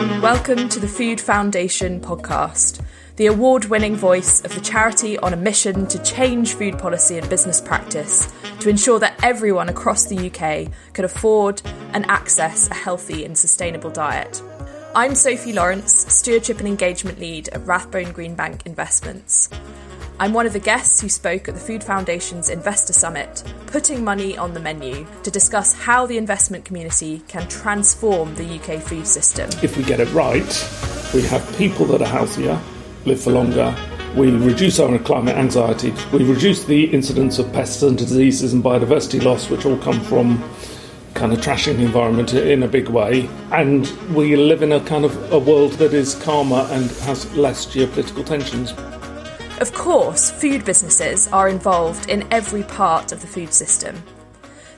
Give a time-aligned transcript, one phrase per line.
[0.00, 2.82] Welcome to the Food Foundation podcast,
[3.16, 7.28] the award winning voice of the charity on a mission to change food policy and
[7.28, 11.60] business practice to ensure that everyone across the UK can afford
[11.92, 14.42] and access a healthy and sustainable diet.
[14.92, 19.48] I'm Sophie Lawrence, Stewardship and Engagement Lead at Rathbone Greenbank Investments.
[20.18, 24.36] I'm one of the guests who spoke at the Food Foundation's Investor Summit, putting money
[24.36, 29.48] on the menu to discuss how the investment community can transform the UK food system.
[29.62, 30.68] If we get it right,
[31.14, 32.60] we have people that are healthier,
[33.04, 33.72] live for longer,
[34.16, 39.22] we reduce our climate anxiety, we reduce the incidence of pests and diseases and biodiversity
[39.22, 40.42] loss, which all come from
[41.14, 45.04] kind of trashing the environment in a big way, and we live in a kind
[45.04, 48.72] of a world that is calmer and has less geopolitical tensions.
[49.60, 54.02] Of course, food businesses are involved in every part of the food system.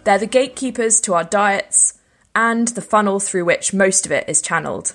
[0.05, 2.01] They're the gatekeepers to our diets
[2.35, 4.95] and the funnel through which most of it is channeled.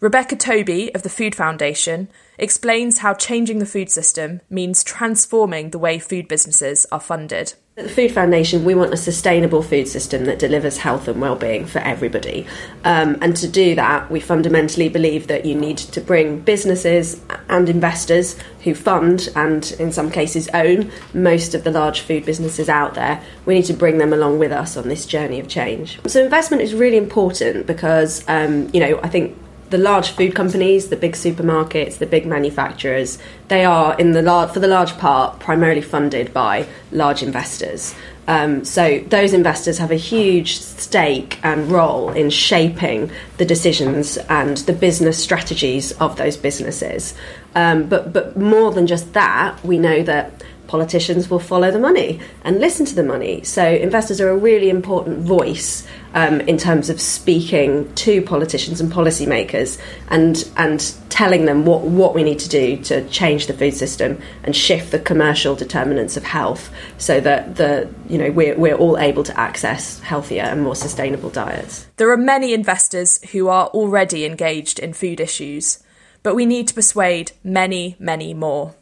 [0.00, 5.78] Rebecca Tobi of the Food Foundation explains how changing the food system means transforming the
[5.78, 7.54] way food businesses are funded.
[7.76, 11.66] At the Food Foundation, we want a sustainable food system that delivers health and well-being
[11.66, 12.46] for everybody.
[12.84, 17.68] Um, and to do that, we fundamentally believe that you need to bring businesses and
[17.68, 22.94] investors who fund and, in some cases, own most of the large food businesses out
[22.94, 23.20] there.
[23.44, 25.98] We need to bring them along with us on this journey of change.
[26.06, 29.36] So, investment is really important because, um, you know, I think
[29.74, 34.46] the large food companies, the big supermarkets, the big manufacturers, they are in the lar-
[34.46, 37.92] for the large part primarily funded by large investors.
[38.28, 44.58] Um, so those investors have a huge stake and role in shaping the decisions and
[44.58, 47.12] the business strategies of those businesses.
[47.56, 52.20] Um, but but more than just that, we know that politicians will follow the money
[52.44, 53.42] and listen to the money.
[53.42, 58.90] So investors are a really important voice um, in terms of speaking to politicians and
[58.90, 63.74] policymakers and and telling them what, what we need to do to change the food
[63.74, 68.74] system and shift the commercial determinants of health so that the you know we're, we're
[68.74, 71.86] all able to access healthier and more sustainable diets.
[71.96, 75.82] There are many investors who are already engaged in food issues,
[76.22, 78.74] but we need to persuade many, many more.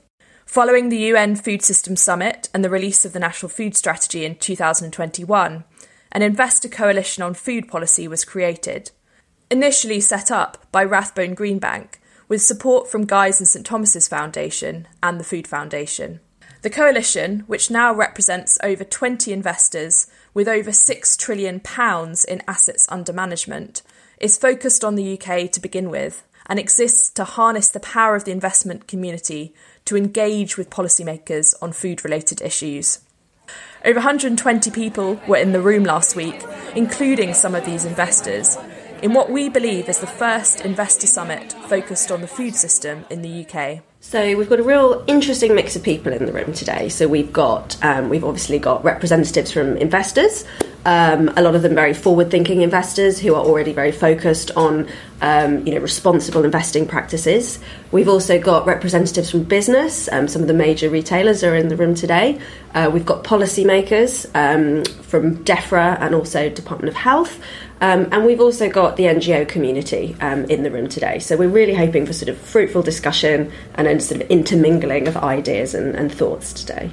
[0.47, 4.35] Following the UN Food System Summit and the release of the National Food Strategy in
[4.35, 5.65] 2021,
[6.13, 8.91] an investor coalition on food policy was created.
[9.51, 11.95] Initially set up by Rathbone Greenbank,
[12.29, 16.21] with support from Guy's and St Thomas's Foundation and the Food Foundation.
[16.63, 21.61] The coalition, which now represents over 20 investors with over £6 trillion
[22.29, 23.83] in assets under management,
[24.19, 28.25] is focused on the UK to begin with and exists to harness the power of
[28.25, 33.01] the investment community to engage with policymakers on food related issues.
[33.85, 36.43] Over 120 people were in the room last week,
[36.77, 38.57] including some of these investors,
[39.03, 43.23] in what we believe is the first investor summit focused on the food system in
[43.23, 43.83] the UK.
[44.05, 46.89] So we've got a real interesting mix of people in the room today.
[46.89, 50.45] So we've got um, we've obviously got representatives from investors,
[50.85, 54.89] um, a lot of them very forward-thinking investors who are already very focused on
[55.21, 57.61] um, you know responsible investing practices.
[57.93, 60.11] We've also got representatives from business.
[60.11, 62.41] Um, some of the major retailers are in the room today.
[62.75, 67.41] Uh, we've got policymakers um, from DEFRA and also Department of Health.
[67.83, 71.19] Um, and we've also got the NGO community um, in the room today.
[71.19, 75.17] So we're really hoping for sort of fruitful discussion and a sort of intermingling of
[75.17, 76.93] ideas and, and thoughts today.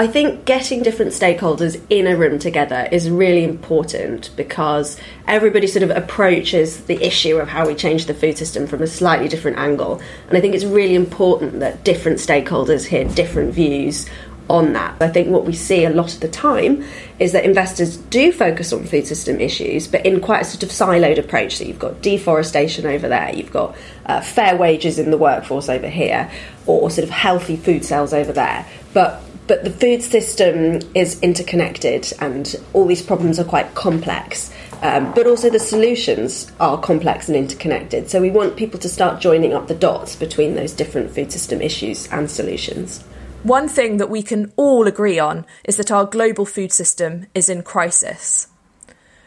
[0.00, 4.96] I think getting different stakeholders in a room together is really important because
[5.26, 8.86] everybody sort of approaches the issue of how we change the food system from a
[8.86, 10.00] slightly different angle.
[10.28, 14.08] And I think it's really important that different stakeholders hear different views
[14.48, 15.00] on that.
[15.00, 16.84] I think what we see a lot of the time
[17.18, 20.70] is that investors do focus on food system issues, but in quite a sort of
[20.70, 21.56] siloed approach.
[21.56, 23.76] So you've got deforestation over there, you've got
[24.06, 26.30] uh, fair wages in the workforce over here,
[26.66, 28.66] or sort of healthy food sales over there.
[28.92, 34.52] But but the food system is interconnected, and all these problems are quite complex.
[34.82, 38.10] Um, but also the solutions are complex and interconnected.
[38.10, 41.60] So we want people to start joining up the dots between those different food system
[41.60, 43.02] issues and solutions.
[43.44, 47.48] One thing that we can all agree on is that our global food system is
[47.48, 48.48] in crisis.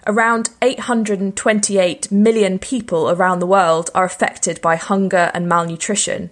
[0.06, 6.30] Around 828 million people around the world are affected by hunger and malnutrition,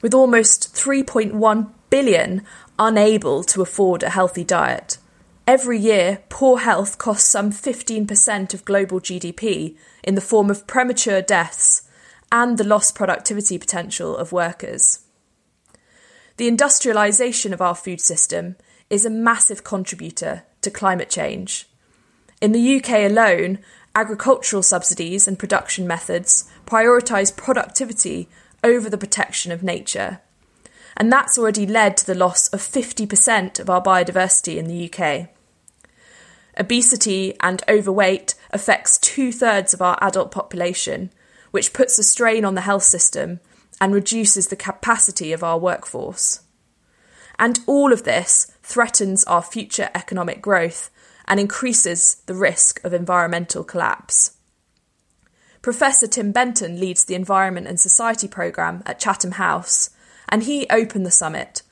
[0.00, 2.42] with almost 3.1 billion
[2.78, 4.98] unable to afford a healthy diet.
[5.46, 11.22] Every year, poor health costs some 15% of global GDP in the form of premature
[11.22, 11.82] deaths
[12.30, 15.05] and the lost productivity potential of workers.
[16.36, 18.56] The industrialisation of our food system
[18.90, 21.66] is a massive contributor to climate change.
[22.42, 23.58] In the UK alone,
[23.94, 28.28] agricultural subsidies and production methods prioritise productivity
[28.62, 30.20] over the protection of nature.
[30.96, 35.28] And that's already led to the loss of 50% of our biodiversity in the UK.
[36.58, 41.10] Obesity and overweight affects two thirds of our adult population,
[41.50, 43.40] which puts a strain on the health system
[43.80, 46.40] and reduces the capacity of our workforce.
[47.38, 50.90] And all of this threatens our future economic growth
[51.26, 54.36] and increases the risk of environmental collapse.
[55.60, 59.90] Professor Tim Benton leads the Environment and Society programme at Chatham House,
[60.28, 61.62] and he opened the summit,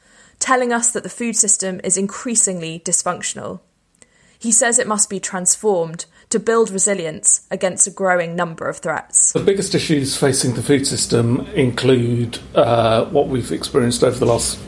[0.41, 3.61] telling us that the food system is increasingly dysfunctional.
[4.37, 9.33] He says it must be transformed to build resilience against a growing number of threats.
[9.35, 14.59] The biggest issues facing the food system include uh, what we've experienced over the last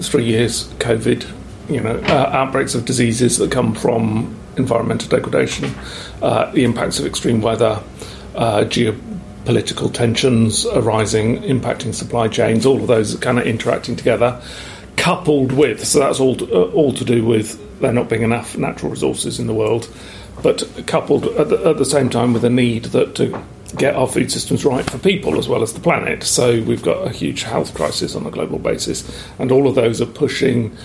[0.00, 1.30] three years COVID,
[1.68, 5.74] you know, uh, outbreaks of diseases that come from environmental degradation,
[6.22, 7.82] uh, the impacts of extreme weather,
[8.34, 14.40] uh, geopolitical tensions arising, impacting supply chains, all of those kind of interacting together,
[14.96, 18.56] coupled with, so that's all to, uh, all to do with there not being enough
[18.56, 19.86] natural resources in the world,
[20.42, 23.42] but coupled at the, at the same time with a need that to
[23.76, 26.22] get our food systems right for people as well as the planet.
[26.22, 30.00] So we've got a huge health crisis on a global basis, and all of those
[30.00, 30.76] are pushing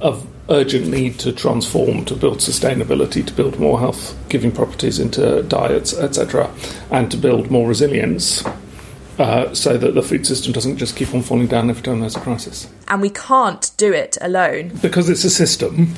[0.00, 0.16] a
[0.50, 5.96] urgent need to transform, to build sustainability, to build more health giving properties into diets,
[5.98, 6.50] etc.,
[6.90, 8.44] and to build more resilience.
[9.18, 12.14] Uh, so that the food system doesn't just keep on falling down every time there's
[12.14, 12.68] a crisis.
[12.86, 14.68] And we can't do it alone.
[14.80, 15.96] Because it's a system,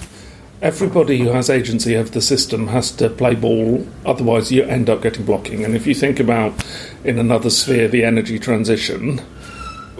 [0.63, 5.03] everybody who has agency of the system has to play ball, otherwise, you end up
[5.03, 5.65] getting blocking.
[5.65, 6.53] And if you think about
[7.05, 9.21] in another sphere the energy transition,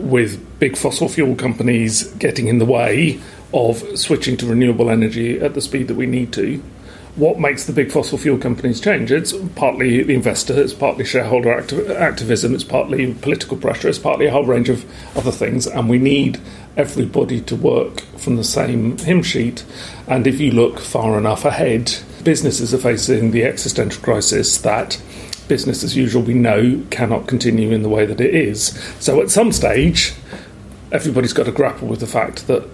[0.01, 3.21] with big fossil fuel companies getting in the way
[3.53, 6.63] of switching to renewable energy at the speed that we need to.
[7.21, 9.13] What makes the big fossil fuel companies change?
[9.13, 14.25] It's partly the investor, it's partly shareholder activ- activism, it's partly political pressure, it's partly
[14.25, 16.41] a whole range of other things, and we need
[16.79, 19.67] everybody to work from the same hymn sheet.
[20.07, 21.95] And if you look far enough ahead,
[22.25, 24.99] businesses are facing the existential crisis that
[25.47, 28.69] business as usual we know cannot continue in the way that it is.
[28.99, 30.15] So at some stage,
[30.91, 32.67] everybody's got to grapple with the fact that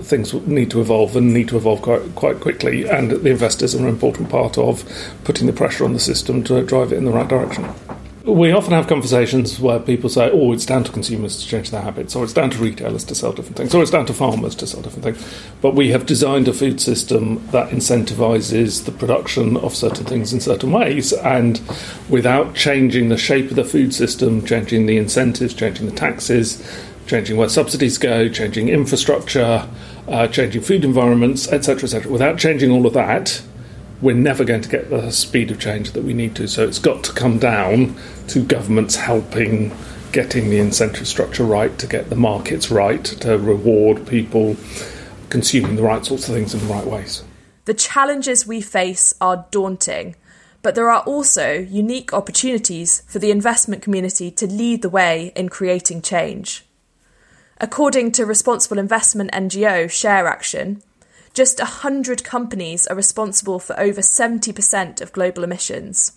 [0.00, 3.78] things need to evolve and need to evolve quite, quite quickly, and the investors are
[3.78, 4.84] an important part of
[5.24, 7.66] putting the pressure on the system to drive it in the right direction.
[8.24, 11.80] We often have conversations where people say, oh, it's down to consumers to change their
[11.80, 14.56] habits, or it's down to retailers to sell different things, or it's down to farmers
[14.56, 15.38] to sell different things.
[15.60, 20.40] But we have designed a food system that incentivizes the production of certain things in
[20.40, 21.60] certain ways, and
[22.08, 26.60] without changing the shape of the food system, changing the incentives, changing the taxes,
[27.06, 29.68] changing where subsidies go, changing infrastructure,
[30.08, 32.10] uh, changing food environments, etc., etc.
[32.10, 33.42] Without changing all of that,
[34.02, 36.46] we're never going to get the speed of change that we need to.
[36.46, 37.96] So it's got to come down
[38.28, 39.72] to governments helping
[40.12, 44.56] getting the incentive structure right, to get the markets right, to reward people
[45.28, 47.22] consuming the right sorts of things in the right ways.
[47.66, 50.16] The challenges we face are daunting,
[50.62, 55.48] but there are also unique opportunities for the investment community to lead the way in
[55.48, 56.65] creating change.
[57.58, 60.82] According to responsible investment NGO ShareAction,
[61.32, 66.12] just 100 companies are responsible for over 70% of global emissions.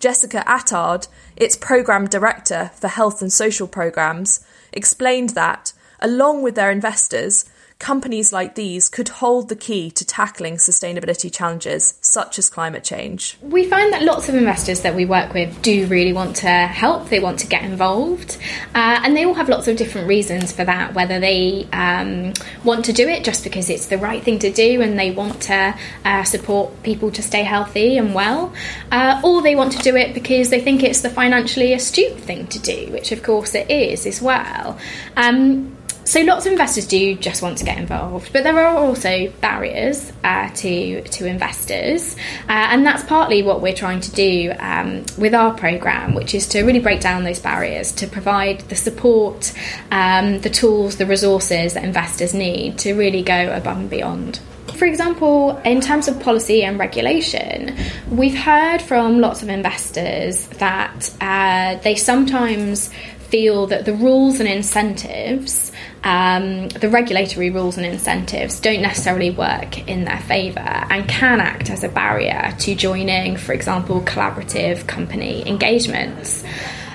[0.00, 6.70] Jessica Attard, its programme director for health and social programmes, explained that, along with their
[6.70, 7.44] investors,
[7.78, 13.36] companies like these could hold the key to tackling sustainability challenges such as climate change.
[13.42, 17.10] We find that lots of investors that we work with do really want to help,
[17.10, 18.38] they want to get involved,
[18.74, 20.94] uh, and they all have lots of different reasons for that.
[20.94, 22.32] Whether they um,
[22.64, 25.42] want to do it just because it's the right thing to do and they want
[25.42, 28.54] to uh, support people to stay healthy and well,
[28.90, 32.46] uh, or they want to do it because they think it's the financially astute thing
[32.46, 34.78] to do, which of course it is as well.
[35.16, 35.75] Um,
[36.06, 40.12] so lots of investors do just want to get involved, but there are also barriers
[40.22, 42.14] uh, to to investors,
[42.48, 46.46] uh, and that's partly what we're trying to do um, with our program, which is
[46.48, 49.52] to really break down those barriers, to provide the support,
[49.90, 54.38] um, the tools, the resources that investors need to really go above and beyond.
[54.74, 57.76] For example, in terms of policy and regulation,
[58.10, 62.90] we've heard from lots of investors that uh, they sometimes
[63.28, 65.72] feel that the rules and incentives
[66.06, 71.68] um, the regulatory rules and incentives don't necessarily work in their favour and can act
[71.68, 76.44] as a barrier to joining, for example, collaborative company engagements.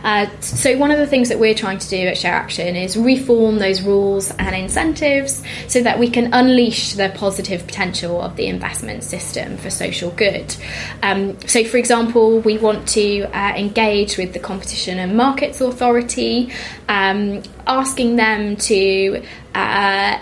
[0.03, 2.97] Uh, so, one of the things that we're trying to do at Share Action is
[2.97, 8.47] reform those rules and incentives so that we can unleash the positive potential of the
[8.47, 10.55] investment system for social good.
[11.03, 16.51] Um, so, for example, we want to uh, engage with the Competition and Markets Authority,
[16.89, 20.19] um, asking them to uh,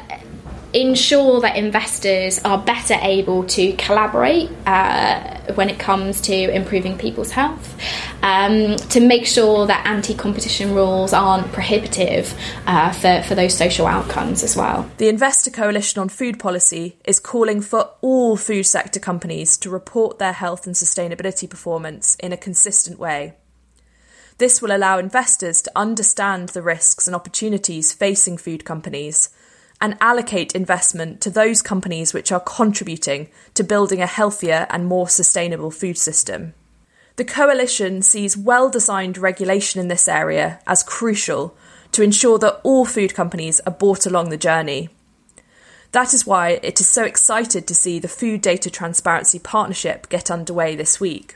[0.74, 7.32] ensure that investors are better able to collaborate uh, when it comes to improving people's
[7.32, 7.76] health,
[8.22, 12.34] um, to make sure that anti competition rules aren't prohibitive
[12.68, 14.90] uh, for, for those social outcomes as well.
[14.98, 20.20] The Investor Coalition on Food Policy is calling for all food sector companies to report
[20.20, 23.34] their health and sustainability performance in a consistent way.
[24.38, 29.30] This will allow investors to understand the risks and opportunities facing food companies
[29.82, 35.08] and allocate investment to those companies which are contributing to building a healthier and more
[35.08, 36.54] sustainable food system.
[37.16, 41.56] The Coalition sees well designed regulation in this area as crucial
[41.92, 44.90] to ensure that all food companies are brought along the journey.
[45.92, 50.30] That is why it is so excited to see the Food Data Transparency Partnership get
[50.30, 51.36] underway this week.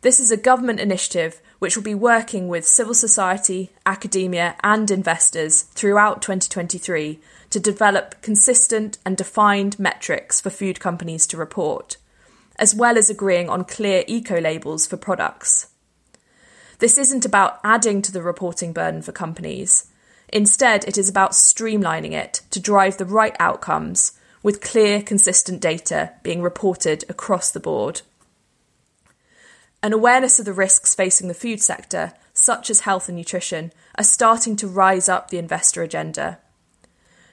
[0.00, 5.62] This is a government initiative which will be working with civil society, academia, and investors
[5.62, 7.18] throughout 2023
[7.50, 11.96] to develop consistent and defined metrics for food companies to report,
[12.56, 15.68] as well as agreeing on clear eco labels for products.
[16.78, 19.90] This isn't about adding to the reporting burden for companies.
[20.28, 24.12] Instead, it is about streamlining it to drive the right outcomes
[24.42, 28.02] with clear, consistent data being reported across the board.
[29.80, 34.04] An awareness of the risks facing the food sector, such as health and nutrition, are
[34.04, 36.38] starting to rise up the investor agenda.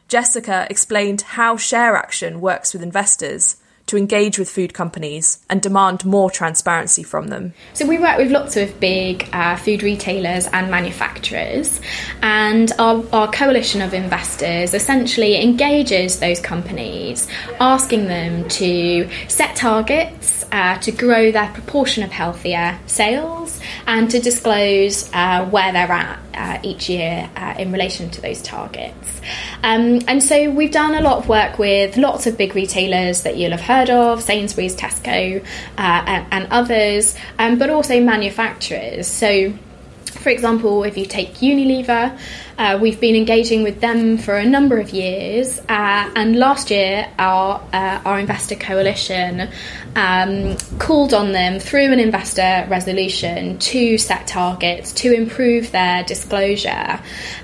[0.07, 3.55] Jessica explained how Share Action works with investors
[3.87, 7.53] to engage with food companies and demand more transparency from them.
[7.73, 11.81] So, we work with lots of big uh, food retailers and manufacturers,
[12.21, 17.27] and our, our coalition of investors essentially engages those companies,
[17.59, 24.19] asking them to set targets uh, to grow their proportion of healthier sales and to
[24.19, 29.21] disclose uh, where they're at uh, each year uh, in relation to those targets.
[29.63, 33.37] Um, and so we've done a lot of work with lots of big retailers that
[33.37, 35.45] you'll have heard of Sainsbury's, Tesco, uh,
[35.77, 39.07] and, and, others, um, but also manufacturers.
[39.07, 39.53] So
[40.25, 42.17] for example, if you take Unilever,
[42.57, 47.07] uh, we've been engaging with them for a number of years, uh, and last year
[47.19, 49.49] our uh, our investor coalition
[49.95, 56.99] um, called on them through an investor resolution to set targets to improve their disclosure,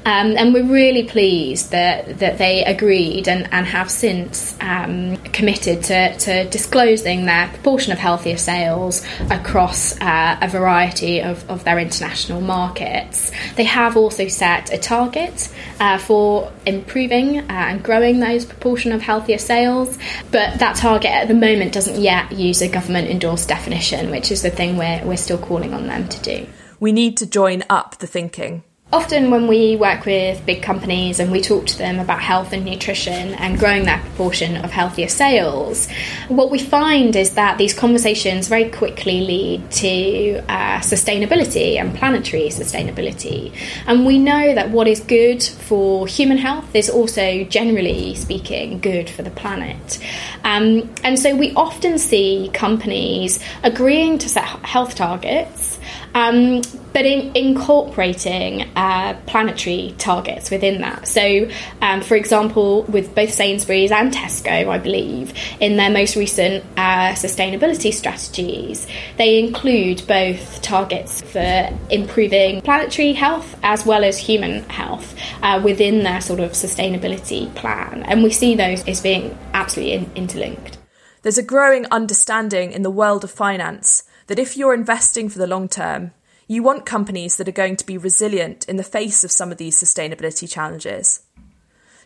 [0.06, 5.84] um, and we're really pleased that that they agreed and, and have since um, committed
[5.84, 11.80] to, to disclosing their proportion of healthier sales across uh, a variety of, of their
[11.80, 13.32] international markets.
[13.56, 18.91] They have also set a target target uh, for improving uh, and growing those proportion
[18.91, 19.98] of healthier sales.
[20.31, 24.41] But that target at the moment doesn't yet use a government endorsed definition, which is
[24.41, 26.48] the thing we're, we're still calling on them to do.
[26.79, 28.63] We need to join up the thinking.
[28.93, 32.65] Often, when we work with big companies and we talk to them about health and
[32.65, 35.89] nutrition and growing that proportion of healthier sales,
[36.27, 42.50] what we find is that these conversations very quickly lead to uh, sustainability and planetary
[42.50, 43.53] sustainability.
[43.88, 49.10] And we know that what is good for human health is also, generally speaking, good
[49.10, 50.00] for the planet.
[50.43, 55.79] Um, and so we often see companies agreeing to set health targets
[56.13, 56.62] um,
[56.94, 61.08] but in incorporating uh, planetary targets within that.
[61.08, 61.50] So,
[61.82, 67.13] um, for example, with both Sainsbury's and Tesco, I believe, in their most recent uh,
[67.13, 68.88] sustainability strategies,
[69.18, 76.03] they include both targets for improving planetary health as well as human health uh, within
[76.03, 78.03] their sort of sustainability plan.
[78.03, 80.77] And we see those as being absolutely in- interlinked.
[81.22, 85.48] There's a growing understanding in the world of finance that if you're investing for the
[85.48, 86.12] long term,
[86.48, 89.58] you want companies that are going to be resilient in the face of some of
[89.58, 91.22] these sustainability challenges.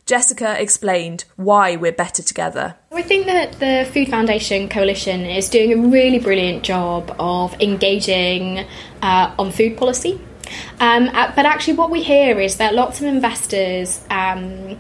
[0.06, 2.76] Jessica explained why we're better together.
[2.92, 8.68] I think that the Food Foundation Coalition is doing a really brilliant job of engaging
[9.02, 10.22] uh, on food policy.
[10.80, 14.80] Um, uh, but actually, what we hear is that lots of investors um,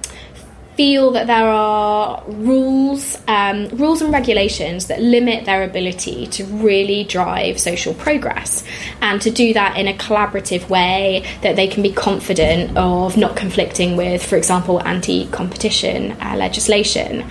[0.75, 7.03] feel that there are rules, um, rules and regulations that limit their ability to really
[7.03, 8.63] drive social progress,
[9.01, 13.35] and to do that in a collaborative way that they can be confident of not
[13.35, 17.21] conflicting with, for example, anti-competition uh, legislation.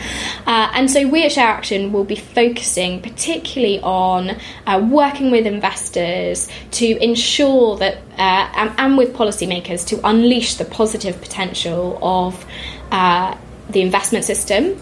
[0.47, 4.37] Uh, and so we at Share Action will be focusing particularly on
[4.67, 10.65] uh, working with investors to ensure that, uh, and, and with policymakers to unleash the
[10.65, 12.47] positive potential of
[12.91, 13.37] uh,
[13.71, 14.79] the investment system.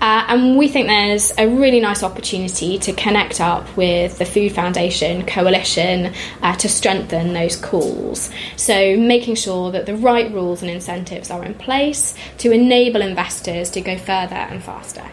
[0.00, 4.52] Uh, and we think there's a really nice opportunity to connect up with the Food
[4.52, 8.30] Foundation Coalition uh, to strengthen those calls.
[8.56, 13.70] So, making sure that the right rules and incentives are in place to enable investors
[13.70, 15.04] to go further and faster.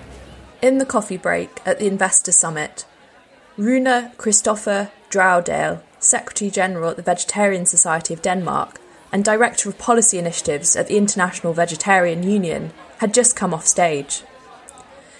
[0.61, 2.85] In the coffee break at the Investor Summit,
[3.57, 3.85] Rune
[4.17, 8.80] Christoffer Dragsdahl, Secretary General at the Vegetarian Society of Denmark,
[9.11, 14.23] and Director of Policy Initiatives at the International Vegetarian Union, had just come off stage.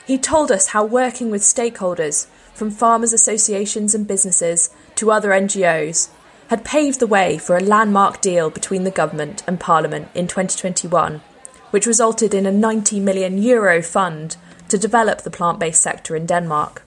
[0.05, 6.09] He told us how working with stakeholders, from farmers' associations and businesses to other NGOs,
[6.49, 11.21] had paved the way for a landmark deal between the government and Parliament in 2021,
[11.69, 14.35] which resulted in a 90 million euro fund
[14.67, 16.83] to develop the plant based sector in Denmark.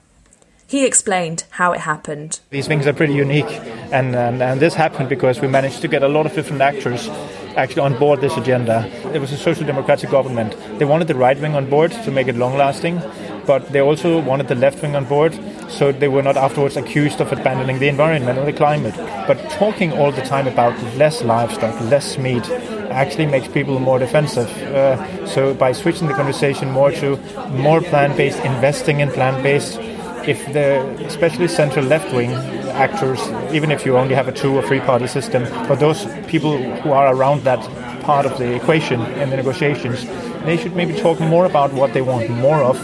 [0.67, 2.39] He explained how it happened.
[2.49, 3.45] These things are pretty unique,
[3.91, 7.07] and, and, and this happened because we managed to get a lot of different actors
[7.55, 8.85] actually on board this agenda.
[9.13, 10.55] It was a social democratic government.
[10.79, 13.01] They wanted the right wing on board to make it long lasting,
[13.45, 15.37] but they also wanted the left wing on board
[15.69, 18.95] so they were not afterwards accused of abandoning the environment or the climate.
[19.27, 22.49] But talking all the time about less livestock, less meat,
[22.89, 24.49] actually makes people more defensive.
[24.63, 27.17] Uh, so by switching the conversation more to
[27.49, 29.79] more plant based, investing in plant based,
[30.27, 32.31] if the especially central left wing
[32.75, 33.19] actors,
[33.53, 36.91] even if you only have a two or three party system, but those people who
[36.91, 37.61] are around that
[38.01, 40.05] part of the equation in the negotiations,
[40.45, 42.77] they should maybe talk more about what they want more of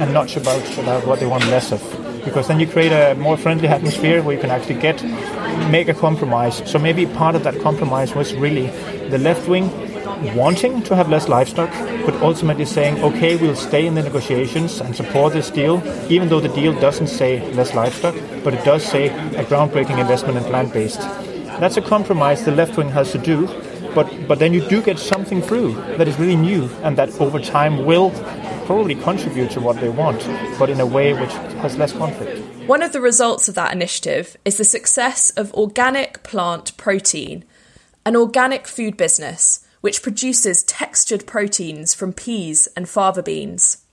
[0.00, 1.80] and not about, about what they want less of.
[2.24, 5.02] Because then you create a more friendly atmosphere where you can actually get
[5.70, 6.62] make a compromise.
[6.70, 8.66] So maybe part of that compromise was really
[9.08, 9.70] the left wing
[10.34, 11.70] wanting to have less livestock,
[12.04, 16.40] but ultimately saying, okay, we'll stay in the negotiations and support this deal, even though
[16.40, 20.72] the deal doesn't say less livestock, but it does say a groundbreaking investment in plant
[20.72, 21.00] based.
[21.60, 23.46] That's a compromise the left wing has to do,
[23.94, 27.40] but, but then you do get something through that is really new and that over
[27.40, 28.10] time will
[28.66, 30.18] probably contribute to what they want,
[30.58, 31.32] but in a way which
[31.62, 32.44] has less conflict.
[32.66, 37.44] One of the results of that initiative is the success of Organic Plant Protein,
[38.04, 43.84] an organic food business which produces textured proteins from peas and fava beans.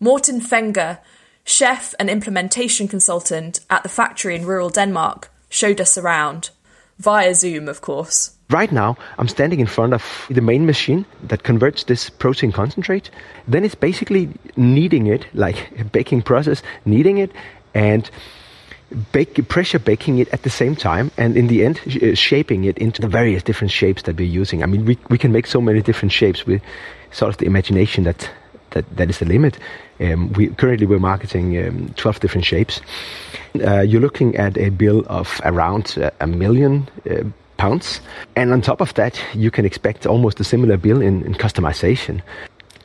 [0.00, 0.98] Morten Fenger,
[1.44, 6.50] chef and implementation consultant at the factory in rural Denmark, showed us around.
[6.98, 8.32] Via Zoom, of course.
[8.50, 13.08] Right now, I'm standing in front of the main machine that converts this protein concentrate.
[13.46, 17.30] Then it's basically kneading it, like a baking process, kneading it
[17.72, 18.10] and
[19.12, 22.64] bake, pressure baking it at the same time, and in the end, sh- uh, shaping
[22.64, 24.62] it into the various different shapes that we're using.
[24.62, 26.62] I mean, we, we can make so many different shapes with
[27.10, 28.28] sort of the imagination that
[28.70, 29.58] that, that is the limit.
[29.98, 32.80] Um, we currently we're marketing um, 12 different shapes.
[33.64, 37.24] Uh, you're looking at a bill of around uh, a million uh,
[37.56, 38.00] pounds,
[38.36, 42.20] and on top of that, you can expect almost a similar bill in, in customization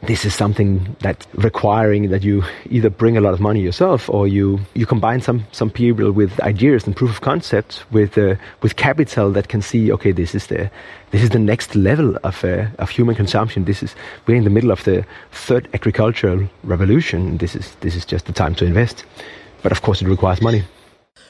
[0.06, 4.28] this is something that requiring that you either bring a lot of money yourself or
[4.28, 8.76] you, you combine some, some people with ideas and proof of concept with, uh, with
[8.76, 10.70] capital that can see, okay, this is the,
[11.12, 13.64] this is the next level of, uh, of human consumption.
[13.64, 13.96] This is,
[14.28, 17.38] we're in the middle of the third agricultural revolution.
[17.38, 19.06] This is, this is just the time to invest.
[19.62, 20.64] But of course, it requires money.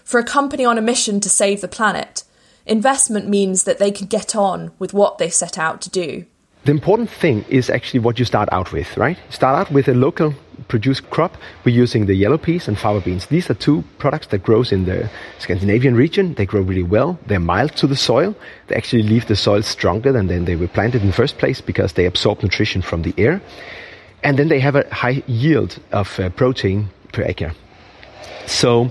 [0.04, 2.24] For a company on a mission to save the planet,
[2.66, 6.26] investment means that they can get on with what they set out to do.
[6.66, 9.18] The important thing is actually what you start out with, right?
[9.30, 10.34] Start out with a local
[10.70, 11.36] produced crop.
[11.66, 13.26] We're using the yellow peas and fava beans.
[13.26, 16.36] These are two products that grows in the Scandinavian region.
[16.36, 17.20] They grow really well.
[17.28, 18.34] They're mild to the soil.
[18.68, 21.94] They actually leave the soil stronger than they were planted in the first place because
[21.94, 23.42] they absorb nutrition from the air.
[24.24, 27.54] And then they have a high yield of uh, protein per acre.
[28.46, 28.90] So,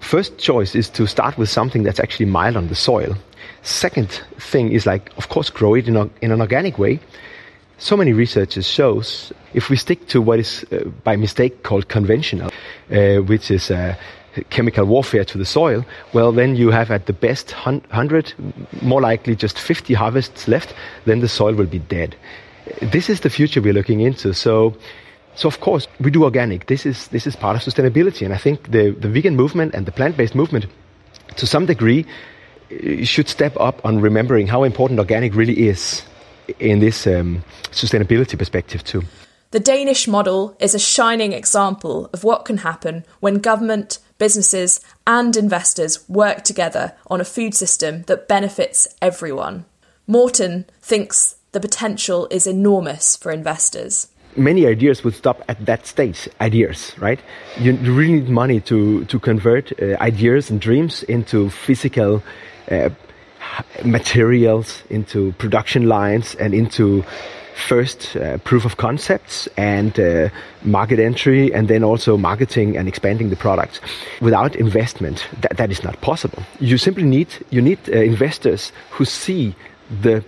[0.00, 3.14] first choice is to start with something that's actually mild on the soil.
[3.62, 7.00] Second thing is like, of course, grow it in, a, in an organic way.
[7.78, 12.50] So many researchers shows if we stick to what is uh, by mistake called conventional,
[12.90, 13.96] uh, which is uh,
[14.50, 18.34] chemical warfare to the soil, well, then you have at the best 100,
[18.80, 20.74] more likely just 50 harvests left,
[21.04, 22.16] then the soil will be dead.
[22.80, 24.32] This is the future we're looking into.
[24.32, 24.74] So,
[25.34, 26.66] so of course, we do organic.
[26.66, 28.24] This is, this is part of sustainability.
[28.24, 30.66] And I think the, the vegan movement and the plant-based movement,
[31.36, 32.06] to some degree,
[33.04, 36.02] should step up on remembering how important organic really is.
[36.58, 39.02] in this um, sustainability perspective too.
[39.50, 45.36] The Danish model is a shining example of what can happen when government, businesses, and
[45.36, 49.66] investors work together on a food system that benefits everyone.
[50.06, 54.08] Morten thinks the potential is enormous for investors.
[54.36, 56.28] Many ideas would stop at that stage.
[56.40, 57.20] Ideas, right?
[57.58, 62.22] You really need money to to convert uh, ideas and dreams into physical
[62.70, 62.88] uh,
[63.84, 67.04] materials, into production lines, and into
[67.54, 70.28] first uh, proof of concepts and uh,
[70.62, 73.80] market entry and then also marketing and expanding the product
[74.20, 79.04] without investment that, that is not possible you simply need you need uh, investors who
[79.04, 79.54] see
[80.00, 80.24] the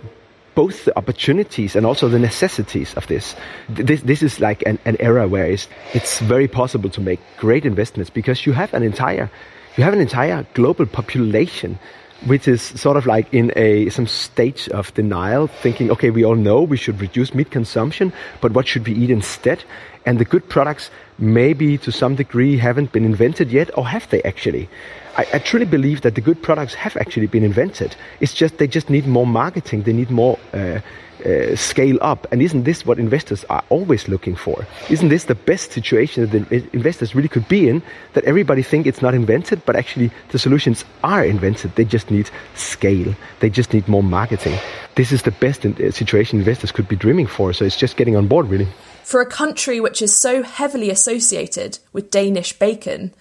[0.55, 3.35] both the opportunities and also the necessities of this.
[3.69, 7.65] This, this is like an, an era where it's, it's very possible to make great
[7.65, 9.29] investments because you have an entire,
[9.77, 11.77] you have an entire global population
[12.25, 16.35] which is sort of like in a some stage of denial, thinking, okay, we all
[16.35, 19.63] know we should reduce meat consumption, but what should we eat instead?
[20.05, 20.89] And the good products
[21.19, 24.69] maybe to some degree haven't been invented yet, or have they actually?
[25.17, 27.95] I, I, truly believe that the good products have actually been invented.
[28.19, 29.83] It's just they just need more marketing.
[29.83, 30.81] They need more uh,
[31.25, 32.27] uh, scale up.
[32.31, 34.67] And isn't this what investors are always looking for?
[34.89, 37.81] Isn't this the best situation that the investors really could be in?
[38.13, 41.75] That everybody think it's not invented, but actually the solutions are invented.
[41.75, 43.15] They just need scale.
[43.39, 44.59] They just need more marketing.
[44.95, 47.53] This is the best uh, situation investors could be dreaming for.
[47.53, 48.67] So it's just getting on board, really.
[49.03, 53.13] For a country which is so heavily associated with Danish bacon,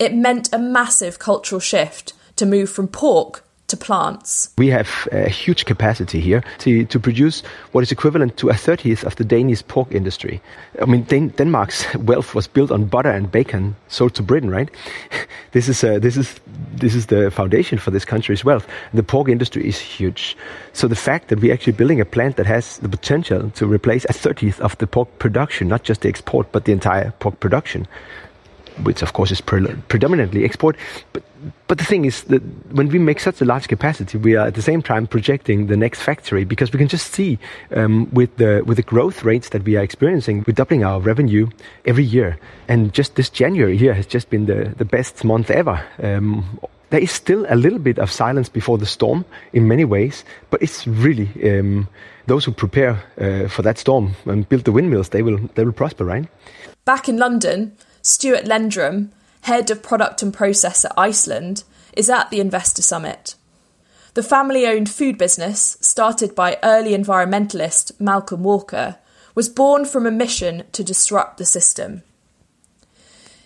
[0.00, 4.50] it meant a massive cultural shift to move from pork to plants.
[4.58, 9.04] We have a huge capacity here to, to produce what is equivalent to a thirtieth
[9.04, 10.40] of the Danish pork industry.
[10.82, 14.70] I mean, Dan- Denmark's wealth was built on butter and bacon sold to Britain, right?
[15.52, 16.40] this is uh, this is
[16.74, 18.66] this is the foundation for this country's wealth.
[18.92, 20.36] The pork industry is huge.
[20.72, 24.04] So the fact that we're actually building a plant that has the potential to replace
[24.08, 27.86] a thirtieth of the pork production, not just the export, but the entire pork production,
[28.82, 30.76] which of course is pre- predominantly export.
[31.12, 31.22] But
[31.66, 34.54] but the thing is that when we make such a large capacity, we are at
[34.54, 37.38] the same time projecting the next factory because we can just see
[37.74, 41.48] um, with the with the growth rates that we are experiencing, we're doubling our revenue
[41.86, 45.82] every year, and just this January here has just been the the best month ever.
[46.02, 50.24] Um, there is still a little bit of silence before the storm in many ways,
[50.50, 51.88] but it's really um,
[52.26, 55.72] those who prepare uh, for that storm and build the windmills, they will they will
[55.72, 56.26] prosper, right?
[56.84, 59.10] Back in London, Stuart Lendrum,
[59.42, 61.64] head of product and process at Iceland,
[61.96, 63.34] is at the Investor Summit.
[64.14, 68.96] The family owned food business, started by early environmentalist Malcolm Walker,
[69.34, 72.02] was born from a mission to disrupt the system.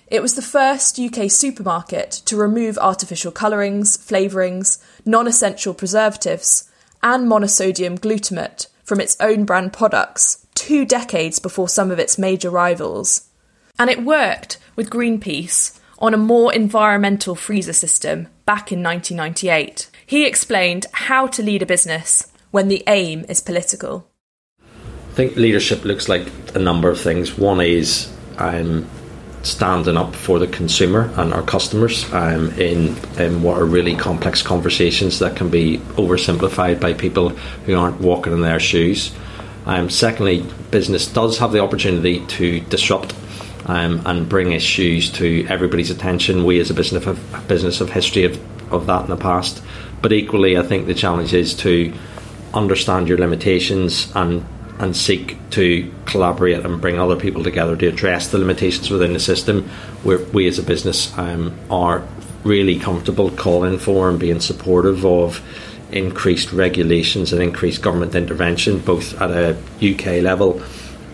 [0.07, 6.71] It was the first UK supermarket to remove artificial colourings, flavourings, non essential preservatives,
[7.03, 12.51] and monosodium glutamate from its own brand products two decades before some of its major
[12.51, 13.29] rivals.
[13.79, 19.91] And it worked with Greenpeace on a more environmental freezer system back in 1998.
[20.07, 24.09] He explained how to lead a business when the aim is political.
[24.61, 27.37] I think leadership looks like a number of things.
[27.37, 28.89] One is I'm
[29.43, 34.43] standing up for the consumer and our customers um, in, in what are really complex
[34.43, 37.31] conversations that can be oversimplified by people
[37.67, 39.13] who aren't walking in their shoes.
[39.67, 43.15] Um, secondly, business does have the opportunity to disrupt
[43.67, 46.45] um, and bring issues to everybody's attention.
[46.45, 49.63] We, as a business, have business of history of, of that in the past.
[50.03, 51.93] But equally, I think the challenge is to
[52.53, 54.45] understand your limitations and
[54.81, 59.21] and seek to collaborate and bring other people together to address the limitations within the
[59.21, 59.69] system.
[60.03, 62.07] Where we, as a business, um, are
[62.43, 65.41] really comfortable calling for and being supportive of
[65.93, 70.61] increased regulations and increased government intervention, both at a UK level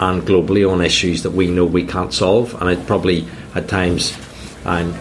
[0.01, 2.61] and globally on issues that we know we can't solve.
[2.61, 4.17] And it probably at times
[4.65, 4.99] um,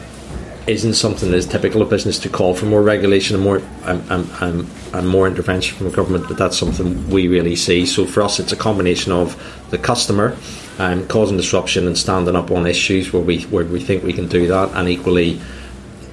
[0.68, 4.04] isn't something that is typical of business to call for more regulation and more um,
[4.42, 6.28] um, and more intervention from the government.
[6.28, 7.86] But that's something we really see.
[7.86, 9.36] So for us, it's a combination of
[9.70, 10.38] the customer
[10.80, 14.28] um, causing disruption and standing up on issues where we where we think we can
[14.28, 15.40] do that, and equally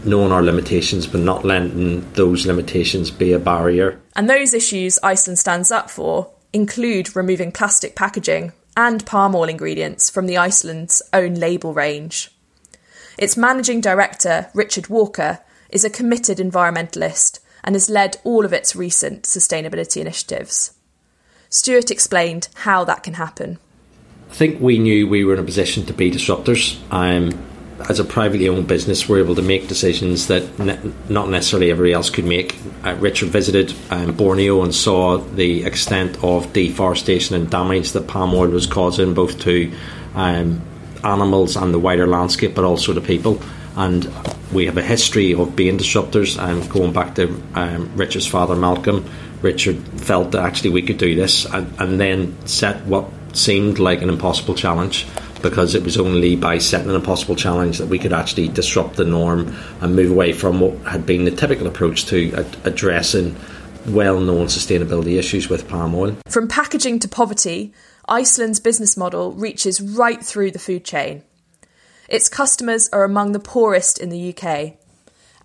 [0.04, 4.00] knowing our limitations but not letting those limitations be a barrier.
[4.14, 10.10] And those issues Iceland stands up for include removing plastic packaging and palm oil ingredients
[10.10, 12.30] from the Iceland's own label range.
[13.18, 18.76] Its managing director, Richard Walker, is a committed environmentalist and has led all of its
[18.76, 20.74] recent sustainability initiatives.
[21.48, 23.58] Stuart explained how that can happen.
[24.30, 26.78] I think we knew we were in a position to be disruptors.
[26.92, 27.30] Um,
[27.88, 31.92] as a privately owned business, we're able to make decisions that ne- not necessarily everybody
[31.92, 32.56] else could make.
[32.84, 38.34] Uh, Richard visited um, Borneo and saw the extent of deforestation and damage that palm
[38.34, 39.72] oil was causing, both to
[40.14, 40.62] um,
[41.04, 43.40] animals and the wider landscape, but also to people.
[43.76, 44.10] And
[44.52, 49.04] we have a history of being disruptors, and going back to um, Richard's father, Malcolm.
[49.42, 54.00] Richard felt that actually we could do this, and, and then set what seemed like
[54.00, 55.06] an impossible challenge
[55.48, 59.04] because it was only by setting an impossible challenge that we could actually disrupt the
[59.04, 63.36] norm and move away from what had been the typical approach to ad- addressing
[63.86, 66.16] well known sustainability issues with palm oil.
[66.26, 67.72] From packaging to poverty,
[68.08, 71.22] Iceland's business model reaches right through the food chain.
[72.08, 74.74] Its customers are among the poorest in the UK,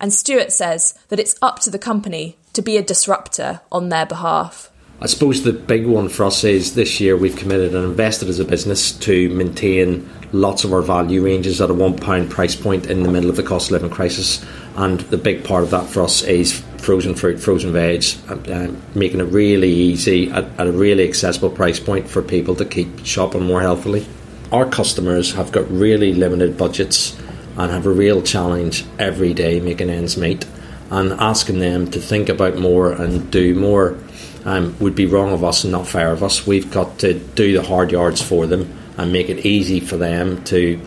[0.00, 4.06] and Stuart says that it's up to the company to be a disruptor on their
[4.06, 4.71] behalf.
[5.02, 8.38] I suppose the big one for us is this year we've committed and invested as
[8.38, 12.86] a business to maintain lots of our value ranges at a one pound price point
[12.86, 14.46] in the middle of the cost of living crisis.
[14.76, 19.18] And the big part of that for us is frozen fruit, frozen veg, uh, making
[19.18, 23.42] it really easy at, at a really accessible price point for people to keep shopping
[23.42, 24.06] more healthily.
[24.52, 27.18] Our customers have got really limited budgets
[27.56, 30.46] and have a real challenge every day making ends meet.
[30.92, 33.98] And asking them to think about more and do more
[34.44, 36.46] um, would be wrong of us and not fair of us.
[36.46, 40.44] We've got to do the hard yards for them and make it easy for them
[40.44, 40.78] to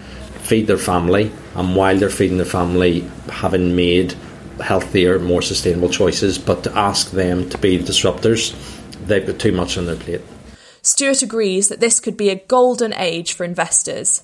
[0.43, 4.13] feed their family, and while they're feeding their family, having made
[4.61, 8.53] healthier, more sustainable choices, but to ask them to be disruptors,
[9.07, 10.21] they've got too much on their plate.
[10.81, 14.23] Stuart agrees that this could be a golden age for investors.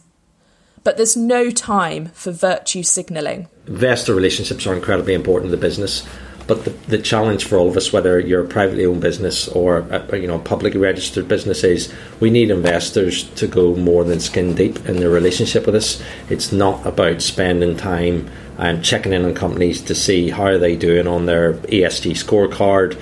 [0.83, 3.47] But there's no time for virtue signalling.
[3.67, 6.07] Investor relationships are incredibly important to the business.
[6.51, 9.83] But the, the challenge for all of us, whether you're a privately owned business or
[9.83, 14.19] uh, a, you know publicly registered business, is we need investors to go more than
[14.19, 16.03] skin deep in their relationship with us.
[16.29, 20.75] It's not about spending time and checking in on companies to see how are they
[20.75, 22.95] doing on their ESG scorecard,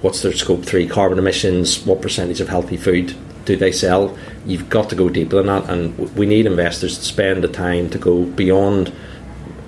[0.00, 3.14] what's their scope three carbon emissions, what percentage of healthy food
[3.44, 4.18] do they sell.
[4.44, 7.88] You've got to go deeper than that, and we need investors to spend the time
[7.90, 8.92] to go beyond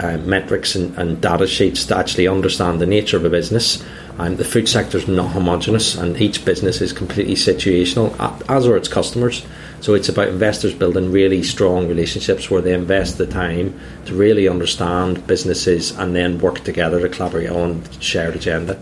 [0.00, 3.84] uh, metrics and, and, data sheets to actually understand the nature of a business.
[4.18, 8.14] And the food sector is not homogenous, and each business is completely situational,
[8.48, 9.46] as are its customers.
[9.80, 14.48] So it's about investors building really strong relationships where they invest the time to really
[14.48, 18.80] understand businesses and then work together to collaborate on shared agenda.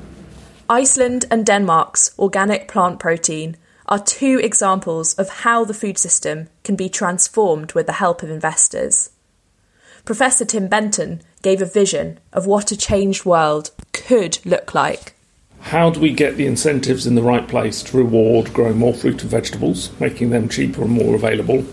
[0.69, 3.57] Iceland and Denmark's organic plant protein
[3.89, 8.31] are two examples of how the food system can be transformed with the help of
[8.31, 9.11] investors.
[10.07, 15.15] Professor Tim Benton gave a vision of what a changed world could look like.
[15.63, 19.23] How do we get the incentives in the right place to reward growing more fruit
[19.23, 21.65] and vegetables, making them cheaper and more available,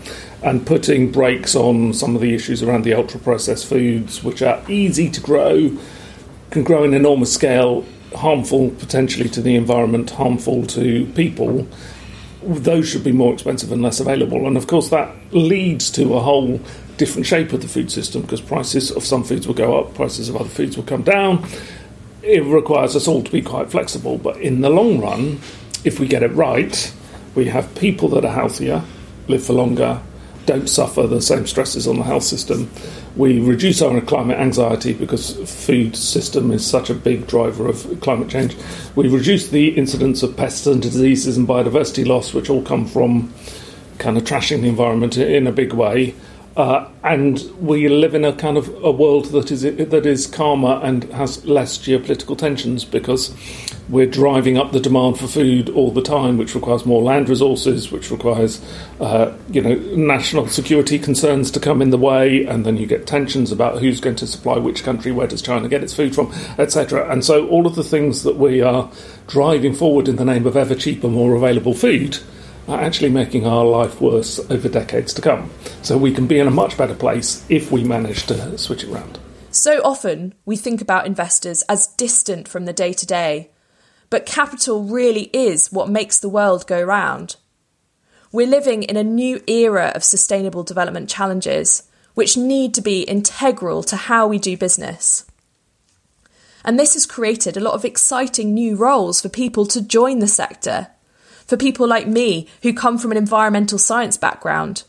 [0.42, 4.60] and putting brakes on some of the issues around the ultra processed foods, which are
[4.68, 5.70] easy to grow,
[6.50, 7.84] can grow in enormous scale,
[8.16, 11.68] harmful potentially to the environment, harmful to people?
[12.46, 14.46] Those should be more expensive and less available.
[14.46, 16.60] And of course, that leads to a whole
[16.96, 20.28] different shape of the food system because prices of some foods will go up, prices
[20.28, 21.46] of other foods will come down.
[22.22, 25.40] It requires us all to be quite flexible, but in the long run,
[25.84, 26.94] if we get it right,
[27.34, 28.82] we have people that are healthier,
[29.28, 30.00] live for longer,
[30.46, 32.70] don't suffer the same stresses on the health system.
[33.16, 38.28] We reduce our climate anxiety because food system is such a big driver of climate
[38.28, 38.56] change.
[38.96, 43.32] We reduce the incidence of pests and diseases and biodiversity loss, which all come from
[43.98, 46.14] kind of trashing the environment in a big way.
[46.56, 50.80] Uh, and we live in a kind of a world that is that is calmer
[50.84, 53.34] and has less geopolitical tensions because
[53.88, 57.90] we're driving up the demand for food all the time, which requires more land resources,
[57.90, 58.64] which requires
[59.00, 63.04] uh, you know national security concerns to come in the way, and then you get
[63.04, 66.32] tensions about who's going to supply which country, where does China get its food from,
[66.58, 67.10] etc.
[67.10, 68.88] And so all of the things that we are
[69.26, 72.20] driving forward in the name of ever cheaper, more available food
[72.68, 75.50] are actually making our life worse over decades to come.
[75.82, 78.90] So we can be in a much better place if we manage to switch it
[78.90, 79.18] around.
[79.50, 83.50] So often we think about investors as distant from the day to day,
[84.10, 87.36] but capital really is what makes the world go round.
[88.32, 93.82] We're living in a new era of sustainable development challenges, which need to be integral
[93.84, 95.24] to how we do business.
[96.64, 100.26] And this has created a lot of exciting new roles for people to join the
[100.26, 100.88] sector
[101.46, 104.84] for people like me who come from an environmental science background.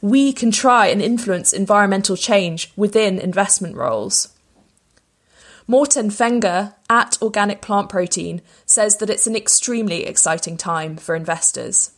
[0.00, 4.28] We can try and influence environmental change within investment roles.
[5.66, 11.92] Morten Fenger at Organic Plant Protein says that it's an extremely exciting time for investors.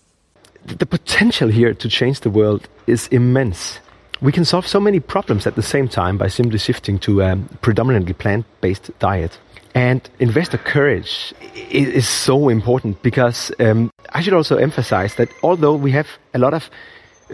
[0.64, 3.80] The potential here to change the world is immense.
[4.20, 7.36] we can solve so many problems at the same time by simply shifting to a
[7.60, 9.38] predominantly plant based diet.
[9.76, 11.34] And investor courage
[11.70, 16.54] is, so important because um, I should also emphasize that although we have a lot
[16.54, 16.70] of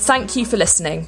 [0.00, 1.06] Thank you for listening.